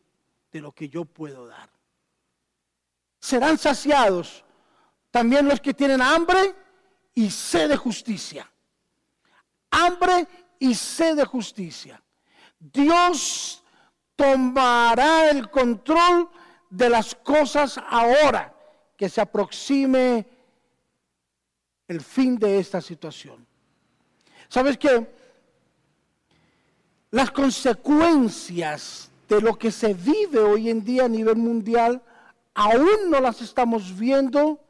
de 0.50 0.62
lo 0.62 0.72
que 0.72 0.88
yo 0.88 1.04
puedo 1.04 1.46
dar. 1.46 1.68
Serán 3.20 3.58
saciados 3.58 4.42
también 5.10 5.46
los 5.46 5.60
que 5.60 5.74
tienen 5.74 6.00
hambre 6.00 6.54
y 7.12 7.30
sed 7.30 7.68
de 7.68 7.76
justicia. 7.76 8.50
Hambre 9.70 10.26
y 10.58 10.74
sed 10.74 11.16
de 11.16 11.26
justicia. 11.26 12.02
Dios 12.58 13.62
tomará 14.16 15.28
el 15.28 15.50
control 15.50 16.30
de 16.70 16.88
las 16.88 17.14
cosas 17.16 17.78
ahora 17.86 18.56
que 18.96 19.10
se 19.10 19.20
aproxime 19.20 20.26
el 21.86 22.00
fin 22.00 22.38
de 22.38 22.58
esta 22.58 22.80
situación. 22.80 23.46
¿Sabes 24.48 24.78
qué? 24.78 25.25
Las 27.10 27.30
consecuencias 27.30 29.10
de 29.28 29.40
lo 29.40 29.56
que 29.56 29.70
se 29.70 29.94
vive 29.94 30.40
hoy 30.40 30.70
en 30.70 30.84
día 30.84 31.04
a 31.04 31.08
nivel 31.08 31.36
mundial 31.36 32.02
aún 32.54 33.10
no 33.10 33.20
las 33.20 33.40
estamos 33.42 33.96
viendo 33.96 34.60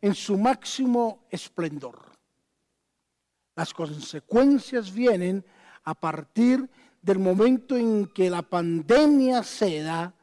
en 0.00 0.14
su 0.14 0.36
máximo 0.36 1.24
esplendor. 1.30 2.12
Las 3.54 3.72
consecuencias 3.72 4.92
vienen 4.92 5.44
a 5.84 5.94
partir 5.94 6.68
del 7.00 7.18
momento 7.18 7.76
en 7.76 8.06
que 8.06 8.28
la 8.28 8.42
pandemia 8.42 9.42
ceda, 9.42 10.14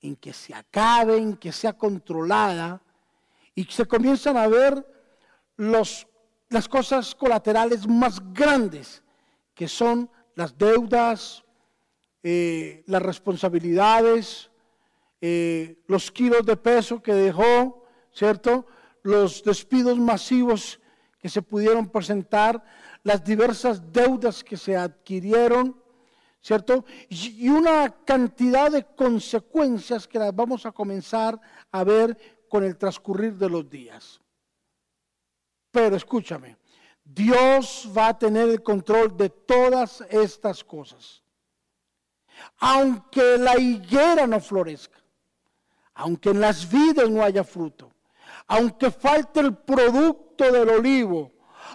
en 0.00 0.16
que 0.16 0.32
se 0.32 0.54
acabe, 0.54 1.18
en 1.18 1.36
que 1.36 1.52
sea 1.52 1.72
controlada 1.72 2.80
y 3.54 3.64
se 3.64 3.84
comienzan 3.86 4.36
a 4.36 4.46
ver 4.46 4.86
las 5.56 6.68
cosas 6.68 7.14
colaterales 7.14 7.86
más 7.86 8.20
grandes, 8.32 9.02
que 9.54 9.68
son 9.68 10.08
las 10.38 10.56
deudas, 10.56 11.42
eh, 12.22 12.84
las 12.86 13.02
responsabilidades, 13.02 14.48
eh, 15.20 15.82
los 15.88 16.12
kilos 16.12 16.46
de 16.46 16.56
peso 16.56 17.02
que 17.02 17.12
dejó, 17.12 17.82
¿cierto? 18.12 18.64
Los 19.02 19.42
despidos 19.42 19.98
masivos 19.98 20.78
que 21.18 21.28
se 21.28 21.42
pudieron 21.42 21.88
presentar, 21.88 22.62
las 23.02 23.24
diversas 23.24 23.92
deudas 23.92 24.44
que 24.44 24.56
se 24.56 24.76
adquirieron, 24.76 25.82
¿cierto? 26.40 26.84
Y 27.08 27.48
una 27.48 27.90
cantidad 28.04 28.70
de 28.70 28.84
consecuencias 28.84 30.06
que 30.06 30.20
las 30.20 30.32
vamos 30.32 30.64
a 30.66 30.70
comenzar 30.70 31.40
a 31.72 31.82
ver 31.82 32.16
con 32.48 32.62
el 32.62 32.78
transcurrir 32.78 33.34
de 33.34 33.50
los 33.50 33.68
días. 33.68 34.20
Pero 35.72 35.96
escúchame, 35.96 36.57
Dios 37.14 37.88
va 37.96 38.08
a 38.08 38.18
tener 38.18 38.50
el 38.50 38.62
control 38.62 39.16
de 39.16 39.30
todas 39.30 40.02
estas 40.10 40.62
cosas. 40.62 41.22
Aunque 42.58 43.38
la 43.38 43.58
higuera 43.58 44.26
no 44.26 44.40
florezca, 44.40 44.98
aunque 45.94 46.30
en 46.30 46.40
las 46.40 46.70
vidas 46.70 47.08
no 47.08 47.22
haya 47.22 47.42
fruto, 47.44 47.90
aunque 48.46 48.90
falte 48.90 49.40
el 49.40 49.56
producto 49.56 50.52
del 50.52 50.68
olivo, 50.68 51.32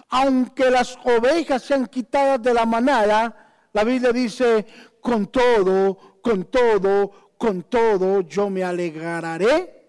aunque 0.08 0.70
las 0.70 0.96
ovejas 1.04 1.62
sean 1.62 1.86
quitadas 1.86 2.40
de 2.40 2.54
la 2.54 2.64
manada, 2.64 3.68
la 3.72 3.84
Biblia 3.84 4.12
dice, 4.12 4.66
con 5.00 5.26
todo, 5.26 6.20
con 6.22 6.44
todo, 6.44 7.34
con 7.36 7.64
todo 7.64 8.20
yo 8.20 8.48
me 8.48 8.62
alegraré 8.62 9.88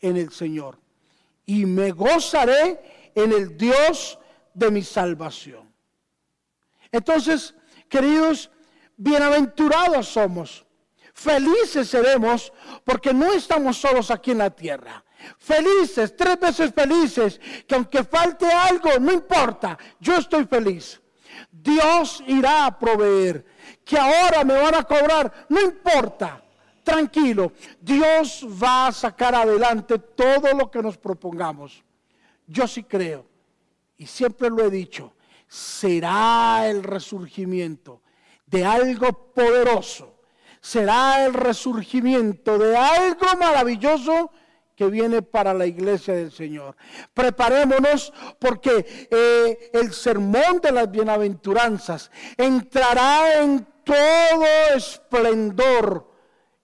en 0.00 0.16
el 0.16 0.32
Señor 0.32 0.78
y 1.46 1.64
me 1.64 1.92
gozaré 1.92 3.10
en 3.14 3.32
el 3.32 3.56
Dios 3.56 4.18
de 4.60 4.70
mi 4.70 4.82
salvación. 4.82 5.72
Entonces, 6.92 7.54
queridos, 7.88 8.50
bienaventurados 8.96 10.06
somos, 10.08 10.66
felices 11.14 11.88
seremos 11.88 12.52
porque 12.84 13.14
no 13.14 13.32
estamos 13.32 13.78
solos 13.78 14.10
aquí 14.10 14.32
en 14.32 14.38
la 14.38 14.50
tierra. 14.50 15.02
Felices, 15.38 16.14
tres 16.16 16.38
veces 16.38 16.72
felices, 16.74 17.40
que 17.66 17.74
aunque 17.74 18.04
falte 18.04 18.46
algo, 18.46 18.90
no 19.00 19.12
importa, 19.12 19.78
yo 19.98 20.16
estoy 20.16 20.44
feliz. 20.46 21.00
Dios 21.50 22.22
irá 22.26 22.66
a 22.66 22.78
proveer, 22.78 23.44
que 23.84 23.98
ahora 23.98 24.44
me 24.44 24.54
van 24.54 24.74
a 24.74 24.82
cobrar, 24.82 25.46
no 25.48 25.60
importa, 25.60 26.42
tranquilo, 26.84 27.52
Dios 27.80 28.46
va 28.62 28.88
a 28.88 28.92
sacar 28.92 29.34
adelante 29.34 29.98
todo 29.98 30.52
lo 30.54 30.70
que 30.70 30.82
nos 30.82 30.98
propongamos. 30.98 31.82
Yo 32.46 32.66
sí 32.66 32.82
creo, 32.82 33.29
y 34.00 34.06
siempre 34.06 34.48
lo 34.48 34.64
he 34.64 34.70
dicho, 34.70 35.12
será 35.46 36.66
el 36.66 36.82
resurgimiento 36.82 38.00
de 38.46 38.64
algo 38.64 39.34
poderoso, 39.34 40.22
será 40.58 41.26
el 41.26 41.34
resurgimiento 41.34 42.58
de 42.58 42.78
algo 42.78 43.26
maravilloso 43.38 44.30
que 44.74 44.86
viene 44.86 45.20
para 45.20 45.52
la 45.52 45.66
iglesia 45.66 46.14
del 46.14 46.32
Señor. 46.32 46.76
Preparémonos 47.12 48.10
porque 48.38 49.08
eh, 49.10 49.70
el 49.74 49.92
sermón 49.92 50.62
de 50.62 50.72
las 50.72 50.90
bienaventuranzas 50.90 52.10
entrará 52.38 53.42
en 53.42 53.66
todo 53.84 54.46
esplendor 54.74 56.10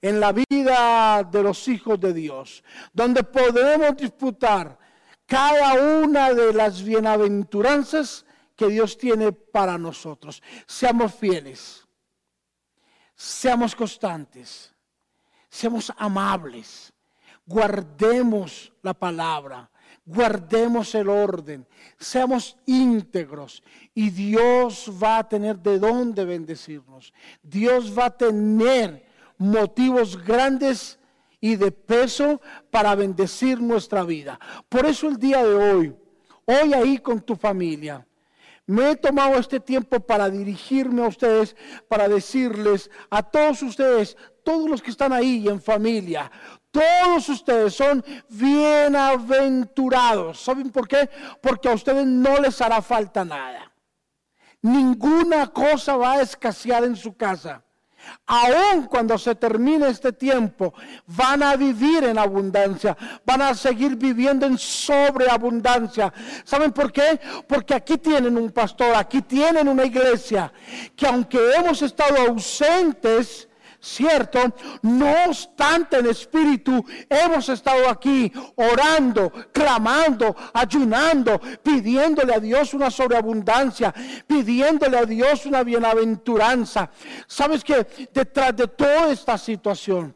en 0.00 0.20
la 0.20 0.32
vida 0.32 1.22
de 1.22 1.42
los 1.42 1.68
hijos 1.68 2.00
de 2.00 2.14
Dios, 2.14 2.64
donde 2.94 3.24
podemos 3.24 3.94
disputar 3.94 4.85
cada 5.26 6.02
una 6.02 6.32
de 6.32 6.52
las 6.52 6.82
bienaventuranzas 6.82 8.24
que 8.54 8.68
Dios 8.68 8.96
tiene 8.96 9.32
para 9.32 9.76
nosotros. 9.76 10.42
Seamos 10.66 11.14
fieles, 11.14 11.86
seamos 13.14 13.74
constantes, 13.74 14.72
seamos 15.48 15.92
amables, 15.96 16.92
guardemos 17.44 18.72
la 18.82 18.94
palabra, 18.94 19.70
guardemos 20.04 20.94
el 20.94 21.08
orden, 21.08 21.66
seamos 21.98 22.56
íntegros 22.66 23.62
y 23.94 24.10
Dios 24.10 24.90
va 25.02 25.18
a 25.18 25.28
tener 25.28 25.58
de 25.58 25.78
dónde 25.78 26.24
bendecirnos. 26.24 27.12
Dios 27.42 27.96
va 27.96 28.06
a 28.06 28.16
tener 28.16 29.06
motivos 29.38 30.22
grandes 30.24 30.98
y 31.40 31.56
de 31.56 31.72
peso 31.72 32.40
para 32.70 32.94
bendecir 32.94 33.60
nuestra 33.60 34.04
vida. 34.04 34.38
Por 34.68 34.86
eso 34.86 35.08
el 35.08 35.16
día 35.16 35.44
de 35.44 35.54
hoy, 35.54 35.96
hoy 36.44 36.74
ahí 36.74 36.98
con 36.98 37.20
tu 37.20 37.34
familia, 37.36 38.06
me 38.66 38.90
he 38.90 38.96
tomado 38.96 39.36
este 39.36 39.60
tiempo 39.60 40.00
para 40.00 40.28
dirigirme 40.28 41.04
a 41.04 41.08
ustedes, 41.08 41.54
para 41.88 42.08
decirles 42.08 42.90
a 43.10 43.22
todos 43.22 43.62
ustedes, 43.62 44.16
todos 44.42 44.68
los 44.68 44.82
que 44.82 44.90
están 44.90 45.12
ahí 45.12 45.46
en 45.48 45.62
familia, 45.62 46.32
todos 46.72 47.28
ustedes 47.28 47.74
son 47.74 48.04
bienaventurados. 48.28 50.40
¿Saben 50.40 50.70
por 50.70 50.88
qué? 50.88 51.08
Porque 51.40 51.68
a 51.68 51.74
ustedes 51.74 52.04
no 52.06 52.38
les 52.38 52.60
hará 52.60 52.82
falta 52.82 53.24
nada. 53.24 53.72
Ninguna 54.62 55.46
cosa 55.46 55.96
va 55.96 56.14
a 56.14 56.22
escasear 56.22 56.82
en 56.84 56.96
su 56.96 57.16
casa. 57.16 57.62
Aún 58.26 58.86
cuando 58.86 59.16
se 59.18 59.34
termine 59.34 59.88
este 59.88 60.12
tiempo, 60.12 60.74
van 61.06 61.42
a 61.42 61.56
vivir 61.56 62.04
en 62.04 62.18
abundancia, 62.18 62.96
van 63.24 63.42
a 63.42 63.54
seguir 63.54 63.96
viviendo 63.96 64.46
en 64.46 64.58
sobreabundancia. 64.58 66.12
¿Saben 66.44 66.72
por 66.72 66.92
qué? 66.92 67.20
Porque 67.46 67.74
aquí 67.74 67.98
tienen 67.98 68.36
un 68.36 68.50
pastor, 68.50 68.94
aquí 68.96 69.22
tienen 69.22 69.68
una 69.68 69.84
iglesia, 69.84 70.52
que 70.96 71.06
aunque 71.06 71.38
hemos 71.54 71.82
estado 71.82 72.16
ausentes, 72.18 73.48
¿cierto? 73.80 74.38
No 74.82 75.12
obstante, 75.28 75.98
en 75.98 76.06
espíritu 76.06 76.84
hemos 77.08 77.48
estado 77.48 77.88
aquí 77.88 78.32
orando, 78.56 79.32
clamando, 79.52 80.34
ayunando, 80.52 81.40
pidiéndole 81.62 82.34
a 82.34 82.40
Dios 82.40 82.74
una 82.74 82.90
sobreabundancia, 82.90 83.94
pidiéndole 84.26 84.98
a 84.98 85.04
Dios 85.04 85.46
una 85.46 85.62
bienaventuranza. 85.62 86.90
¿Sabes 87.26 87.62
que 87.64 87.86
detrás 88.12 88.56
de 88.56 88.68
toda 88.68 89.12
esta 89.12 89.38
situación 89.38 90.14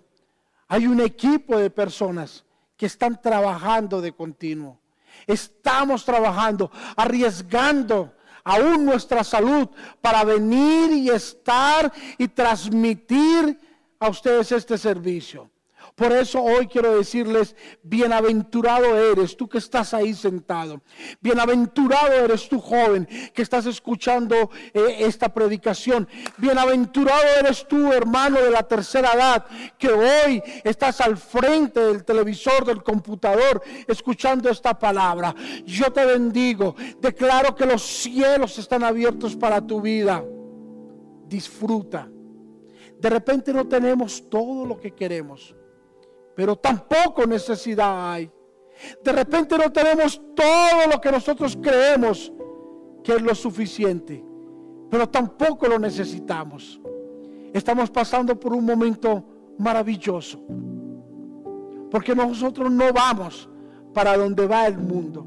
hay 0.68 0.86
un 0.86 1.00
equipo 1.00 1.58
de 1.58 1.70
personas 1.70 2.44
que 2.76 2.86
están 2.86 3.20
trabajando 3.20 4.00
de 4.00 4.12
continuo? 4.12 4.80
Estamos 5.26 6.04
trabajando, 6.04 6.70
arriesgando 6.96 8.14
aún 8.44 8.84
nuestra 8.84 9.24
salud, 9.24 9.68
para 10.00 10.24
venir 10.24 10.92
y 10.92 11.10
estar 11.10 11.92
y 12.18 12.28
transmitir 12.28 13.58
a 13.98 14.08
ustedes 14.08 14.52
este 14.52 14.78
servicio. 14.78 15.49
Por 16.00 16.12
eso 16.12 16.42
hoy 16.42 16.66
quiero 16.66 16.96
decirles, 16.96 17.54
bienaventurado 17.82 18.96
eres 18.96 19.36
tú 19.36 19.46
que 19.46 19.58
estás 19.58 19.92
ahí 19.92 20.14
sentado. 20.14 20.80
Bienaventurado 21.20 22.24
eres 22.24 22.48
tú 22.48 22.58
joven 22.58 23.06
que 23.34 23.42
estás 23.42 23.66
escuchando 23.66 24.50
eh, 24.72 24.96
esta 25.00 25.28
predicación. 25.28 26.08
Bienaventurado 26.38 27.22
eres 27.38 27.68
tú 27.68 27.92
hermano 27.92 28.40
de 28.40 28.50
la 28.50 28.62
tercera 28.62 29.12
edad 29.12 29.44
que 29.76 29.88
hoy 29.88 30.42
estás 30.64 31.02
al 31.02 31.18
frente 31.18 31.80
del 31.80 32.02
televisor, 32.02 32.64
del 32.64 32.82
computador, 32.82 33.62
escuchando 33.86 34.48
esta 34.48 34.78
palabra. 34.78 35.34
Yo 35.66 35.92
te 35.92 36.06
bendigo. 36.06 36.76
Declaro 36.98 37.54
que 37.54 37.66
los 37.66 37.82
cielos 37.82 38.58
están 38.58 38.84
abiertos 38.84 39.36
para 39.36 39.60
tu 39.60 39.82
vida. 39.82 40.24
Disfruta. 41.26 42.08
De 42.98 43.10
repente 43.10 43.52
no 43.52 43.68
tenemos 43.68 44.30
todo 44.30 44.64
lo 44.64 44.80
que 44.80 44.94
queremos 44.94 45.59
pero 46.40 46.56
tampoco 46.56 47.26
necesidad 47.26 48.12
hay. 48.12 48.30
De 49.04 49.12
repente 49.12 49.58
no 49.58 49.70
tenemos 49.70 50.18
todo 50.34 50.86
lo 50.90 50.98
que 50.98 51.12
nosotros 51.12 51.58
creemos 51.60 52.32
que 53.04 53.12
es 53.12 53.20
lo 53.20 53.34
suficiente, 53.34 54.24
pero 54.90 55.06
tampoco 55.06 55.68
lo 55.68 55.78
necesitamos. 55.78 56.80
Estamos 57.52 57.90
pasando 57.90 58.40
por 58.40 58.54
un 58.54 58.64
momento 58.64 59.22
maravilloso, 59.58 60.40
porque 61.90 62.14
nosotros 62.14 62.70
no 62.70 62.90
vamos 62.90 63.46
para 63.92 64.16
donde 64.16 64.46
va 64.46 64.66
el 64.66 64.78
mundo. 64.78 65.26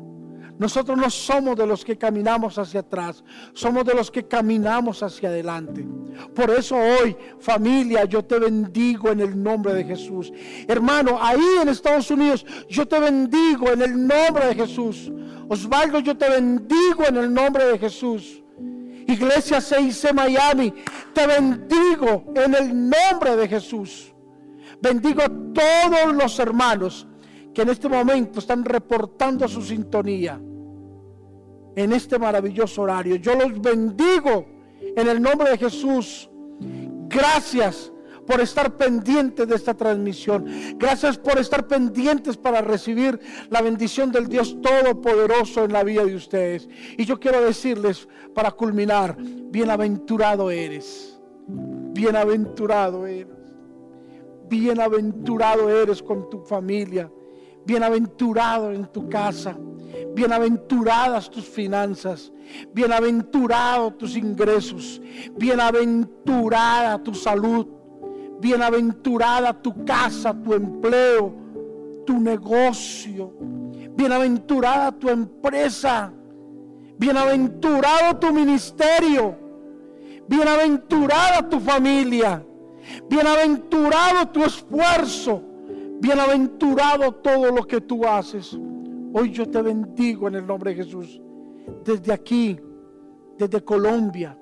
Nosotros 0.60 0.98
no 0.98 1.10
somos 1.10 1.56
de 1.56 1.66
los 1.66 1.84
que 1.84 1.98
caminamos 1.98 2.58
hacia 2.58 2.82
atrás, 2.82 3.24
somos 3.54 3.86
de 3.86 3.96
los 3.96 4.12
que 4.12 4.28
caminamos 4.28 5.02
hacia 5.02 5.30
adelante. 5.30 5.86
Por 6.36 6.52
eso 6.52 6.76
hoy, 6.78 7.18
familia, 7.40 8.06
yo 8.06 8.24
te 8.24 8.38
bendigo 8.38 9.10
en 9.10 9.22
el 9.22 9.42
nombre 9.42 9.74
de 9.74 9.84
Jesús. 9.84 10.32
Hermano, 10.68 11.18
ahí 11.20 11.44
en 11.62 11.70
Estados 11.70 12.12
Unidos, 12.12 12.46
yo 12.70 12.88
te 12.88 13.00
bendigo 13.00 13.70
en 13.72 13.82
el 13.82 14.08
nombre 14.08 14.48
de 14.48 14.56
Jesús. 14.56 15.12
Osvaldo, 15.50 16.00
yo 16.00 16.16
te 16.16 16.30
bendigo 16.30 17.04
en 17.08 17.18
el 17.18 17.34
nombre 17.34 17.66
de 17.66 17.80
Jesús. 17.80 18.44
Iglesia 19.08 19.58
6C 19.58 20.14
Miami, 20.14 20.74
te 21.14 21.28
bendigo 21.28 22.32
en 22.36 22.54
el 22.54 22.90
nombre 22.90 23.36
de 23.36 23.48
Jesús. 23.48 24.14
Bendigo 24.82 25.24
a 25.24 25.30
todos 25.54 26.14
los 26.14 26.40
hermanos 26.40 27.08
que 27.54 27.62
en 27.62 27.70
este 27.70 27.88
momento 27.88 28.40
están 28.40 28.66
reportando 28.66 29.48
su 29.48 29.62
sintonía 29.62 30.40
en 31.76 31.94
este 31.94 32.18
maravilloso 32.20 32.82
horario. 32.82 33.16
Yo 33.18 33.36
los 33.36 33.60
bendigo 33.62 34.46
en 34.96 35.08
el 35.08 35.22
nombre 35.22 35.52
de 35.52 35.58
Jesús. 35.58 36.30
Gracias 37.08 37.92
por 38.26 38.40
estar 38.42 38.76
pendientes 38.78 39.48
de 39.48 39.56
esta 39.56 39.74
transmisión. 39.74 40.46
Gracias 40.78 41.18
por 41.18 41.38
estar 41.38 41.68
pendientes 41.68 42.38
para 42.38 42.62
recibir 42.62 43.20
la 43.50 43.62
bendición 43.62 44.12
del 44.12 44.28
Dios 44.28 44.58
Todopoderoso 44.62 45.66
en 45.66 45.74
la 45.74 45.84
vida 45.84 46.06
de 46.06 46.16
ustedes. 46.16 46.70
Y 46.98 47.06
yo 47.06 47.20
quiero 47.20 47.42
decirles, 47.42 48.08
para 48.34 48.52
culminar, 48.52 49.18
bienaventurado 49.20 50.50
eres. 50.50 51.20
Bienaventurado 51.48 53.06
eres. 53.06 53.28
Bienaventurado 54.50 55.70
eres 55.70 56.02
con 56.02 56.30
tu 56.30 56.40
familia 56.40 57.12
Bienaventurado 57.66 58.72
en 58.72 58.86
tu 58.88 59.10
casa. 59.10 59.56
Bienaventuradas 60.16 61.30
tus 61.30 61.46
finanzas. 61.46 62.32
Bienaventurado 62.74 63.92
tus 63.92 64.16
ingresos. 64.16 65.02
Bienaventurada 65.38 67.02
tu 67.02 67.14
salud. 67.14 67.66
Bienaventurada 68.40 69.54
tu 69.54 69.86
casa, 69.86 70.34
tu 70.34 70.54
empleo, 70.54 71.34
tu 72.06 72.20
negocio. 72.20 73.34
Bienaventurada 73.96 74.92
tu 74.92 75.10
empresa. 75.10 76.12
Bienaventurado 76.98 78.20
tu 78.20 78.34
ministerio. 78.34 79.36
Bienaventurada 80.28 81.48
tu 81.50 81.60
familia. 81.60 82.44
Bienaventurado 83.10 84.28
tu 84.28 84.44
esfuerzo. 84.44 85.53
Bienaventurado 86.04 87.14
todo 87.14 87.50
lo 87.50 87.66
que 87.66 87.80
tú 87.80 88.06
haces. 88.06 88.60
Hoy 89.14 89.32
yo 89.32 89.50
te 89.50 89.62
bendigo 89.62 90.28
en 90.28 90.36
el 90.36 90.46
nombre 90.46 90.72
de 90.76 90.84
Jesús. 90.84 91.22
Desde 91.86 92.12
aquí, 92.12 92.60
desde 93.38 93.64
Colombia, 93.64 94.38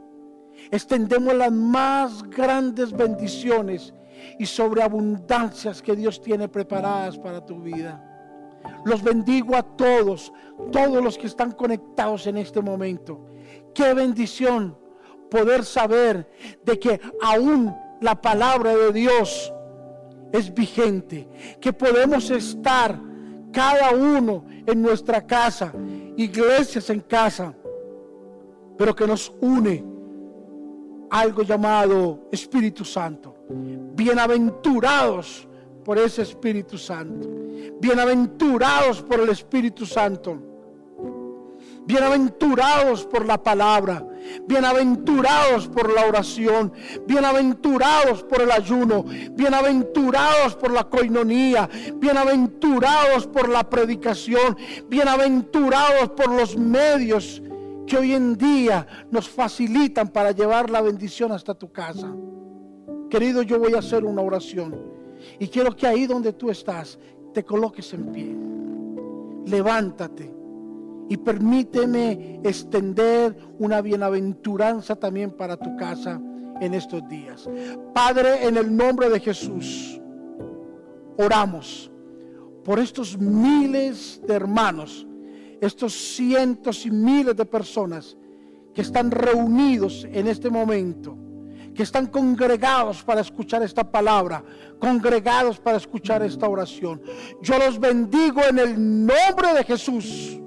extendemos 0.72 1.36
las 1.36 1.52
más 1.52 2.24
grandes 2.24 2.92
bendiciones 2.92 3.94
y 4.40 4.48
sobreabundancias 4.48 5.84
que 5.84 5.96
Dios 5.96 6.20
tiene 6.20 6.48
preparadas 6.48 7.20
para 7.20 7.46
tu 7.46 7.62
vida. 7.62 8.60
Los 8.84 9.04
bendigo 9.04 9.56
a 9.56 9.62
todos, 9.62 10.34
todos 10.72 11.04
los 11.04 11.16
que 11.16 11.28
están 11.28 11.52
conectados 11.52 12.26
en 12.26 12.38
este 12.38 12.60
momento. 12.60 13.28
Qué 13.76 13.94
bendición 13.94 14.76
poder 15.30 15.64
saber 15.64 16.28
de 16.66 16.80
que 16.80 17.00
aún 17.22 17.72
la 18.02 18.20
palabra 18.20 18.76
de 18.76 18.92
Dios 18.92 19.54
es 20.32 20.54
vigente, 20.54 21.28
que 21.60 21.74
podemos 21.74 22.30
estar 22.30 23.00
cada 23.52 23.92
uno 23.92 24.46
en 24.66 24.82
nuestra 24.82 25.26
casa, 25.26 25.74
iglesias 26.18 26.90
en 26.90 27.02
casa, 27.02 27.54
pero 28.78 28.96
que 28.96 29.06
nos 29.06 29.34
une 29.42 29.84
algo 31.10 31.44
llamado 31.44 32.30
Espíritu 32.32 32.86
Santo. 32.86 33.36
Bienaventurados 33.50 35.48
por 35.84 35.98
ese 35.98 36.22
Espíritu 36.22 36.78
Santo. 36.78 37.30
Bienaventurados 37.80 39.02
por 39.02 39.20
el 39.20 39.30
Espíritu 39.30 39.86
Santo. 39.86 40.51
Bienaventurados 41.86 43.06
por 43.06 43.26
la 43.26 43.42
palabra. 43.42 44.06
Bienaventurados 44.48 45.68
por 45.68 45.92
la 45.92 46.06
oración. 46.06 46.72
Bienaventurados 47.08 48.24
por 48.24 48.42
el 48.42 48.52
ayuno. 48.52 49.04
Bienaventurados 49.32 50.56
por 50.56 50.72
la 50.72 50.84
coinonía. 50.84 51.68
Bienaventurados 51.96 53.26
por 53.28 53.50
la 53.50 53.68
predicación. 53.68 54.58
Bienaventurados 54.90 56.10
por 56.10 56.32
los 56.32 56.56
medios 56.56 57.42
que 57.88 57.98
hoy 57.98 58.14
en 58.14 58.38
día 58.38 58.86
nos 59.10 59.28
facilitan 59.28 60.10
para 60.10 60.32
llevar 60.32 60.70
la 60.70 60.82
bendición 60.82 61.32
hasta 61.32 61.56
tu 61.56 61.72
casa. 61.72 62.14
Querido, 63.10 63.42
yo 63.42 63.60
voy 63.60 63.74
a 63.74 63.80
hacer 63.80 64.06
una 64.06 64.22
oración. 64.22 64.80
Y 65.40 65.48
quiero 65.48 65.76
que 65.76 65.88
ahí 65.88 66.06
donde 66.06 66.32
tú 66.34 66.52
estás, 66.52 67.00
te 67.34 67.44
coloques 67.44 67.92
en 67.94 68.12
pie. 68.12 68.36
Levántate 69.46 70.41
y 71.12 71.18
permíteme 71.18 72.40
extender 72.42 73.36
una 73.60 73.82
bienaventuranza 73.82 74.96
también 74.96 75.32
para 75.32 75.58
tu 75.58 75.76
casa 75.76 76.22
en 76.62 76.74
estos 76.74 77.06
días. 77.10 77.50
Padre, 77.94 78.48
en 78.48 78.56
el 78.56 78.74
nombre 78.74 79.10
de 79.10 79.20
Jesús, 79.20 80.00
oramos 81.18 81.92
por 82.64 82.80
estos 82.80 83.18
miles 83.18 84.22
de 84.26 84.34
hermanos, 84.34 85.06
estos 85.60 85.92
cientos 85.92 86.86
y 86.86 86.92
miles 86.92 87.36
de 87.36 87.44
personas 87.44 88.16
que 88.74 88.82
están 88.82 89.12
reunidos 89.12 90.08
en 90.14 90.28
este 90.28 90.50
momento 90.50 91.18
que 91.76 91.84
están 91.84 92.08
congregados 92.08 93.02
para 93.02 93.22
escuchar 93.22 93.64
esta 93.64 93.90
palabra, 93.90 94.44
congregados 94.78 95.58
para 95.58 95.78
escuchar 95.78 96.22
esta 96.22 96.50
oración. 96.50 97.02
Yo 97.42 97.58
los 97.58 97.80
bendigo 97.80 98.42
en 98.44 98.60
el 98.60 99.06
nombre 99.06 99.54
de 99.54 99.64
Jesús 99.64 100.41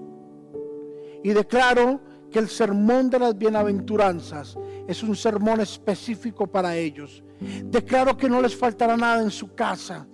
y 1.25 1.31
declaro 1.31 2.01
que 2.31 2.39
el 2.39 2.49
sermón 2.49 3.11
de 3.11 3.19
las 3.19 3.37
bienaventuranzas 3.37 4.57
es 4.87 5.03
un 5.03 5.17
sermón 5.17 5.61
específico 5.61 6.47
para 6.47 6.77
ellos. 6.77 7.25
Declaro 7.65 8.17
que 8.17 8.29
no 8.29 8.41
les 8.41 8.55
faltará 8.55 8.97
nada 8.97 9.21
en 9.21 9.33
su 9.33 9.53
casa, 9.57 10.07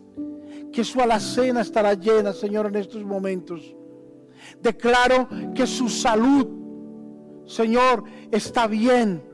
que 0.72 0.82
su 0.82 1.02
alacena 1.02 1.60
estará 1.60 1.92
llena, 1.92 2.32
Señor, 2.32 2.66
en 2.68 2.76
estos 2.76 3.04
momentos. 3.04 3.76
Declaro 4.62 5.28
que 5.54 5.66
su 5.66 5.90
salud, 5.90 6.48
Señor, 7.46 8.04
está 8.30 8.66
bien 8.66 9.28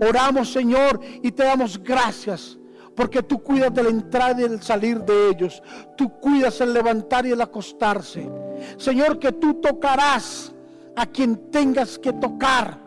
Oramos, 0.00 0.52
Señor, 0.52 1.00
y 1.22 1.30
te 1.32 1.44
damos 1.44 1.82
gracias. 1.82 2.58
Porque 2.94 3.22
tú 3.22 3.42
cuidas 3.42 3.74
de 3.74 3.82
la 3.82 3.88
entrada 3.88 4.40
y 4.40 4.44
el 4.44 4.62
salir 4.62 5.00
de 5.00 5.30
ellos. 5.30 5.60
Tú 5.96 6.10
cuidas 6.20 6.60
el 6.60 6.72
levantar 6.72 7.26
y 7.26 7.32
el 7.32 7.40
acostarse. 7.40 8.30
Señor, 8.76 9.18
que 9.18 9.32
tú 9.32 9.54
tocarás 9.54 10.53
a 10.96 11.06
quien 11.06 11.50
tengas 11.50 11.98
que 11.98 12.12
tocar 12.12 12.84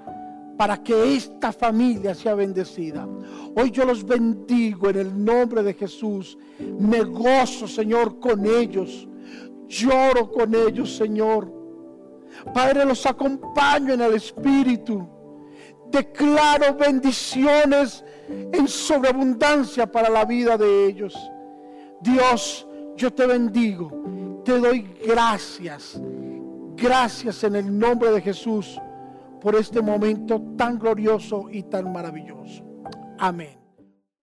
para 0.57 0.81
que 0.81 1.15
esta 1.15 1.51
familia 1.51 2.15
sea 2.15 2.33
bendecida. 2.33 3.07
Hoy 3.55 3.69
yo 3.71 3.85
los 3.85 4.03
bendigo 4.03 4.89
en 4.89 4.97
el 4.97 5.25
nombre 5.25 5.61
de 5.61 5.73
Jesús. 5.73 6.37
Me 6.79 7.03
gozo, 7.03 7.67
Señor, 7.67 8.19
con 8.19 8.45
ellos. 8.45 9.07
Lloro 9.67 10.31
con 10.31 10.55
ellos, 10.55 10.95
Señor. 10.95 11.53
Padre, 12.53 12.85
los 12.85 13.05
acompaño 13.05 13.93
en 13.93 14.01
el 14.01 14.15
Espíritu. 14.15 15.07
Declaro 15.91 16.75
bendiciones 16.75 18.03
en 18.27 18.67
sobreabundancia 18.67 19.89
para 19.89 20.09
la 20.09 20.25
vida 20.25 20.57
de 20.57 20.87
ellos. 20.87 21.15
Dios, 22.01 22.67
yo 22.95 23.13
te 23.13 23.25
bendigo. 23.25 23.91
Te 24.43 24.59
doy 24.59 24.81
gracias. 25.05 25.99
Gracias 26.77 27.43
en 27.43 27.55
el 27.55 27.77
nombre 27.77 28.11
de 28.11 28.21
Jesús 28.21 28.79
por 29.41 29.55
este 29.55 29.81
momento 29.81 30.39
tan 30.55 30.77
glorioso 30.77 31.47
y 31.51 31.63
tan 31.63 31.91
maravilloso. 31.91 32.63
Amén. 33.17 33.56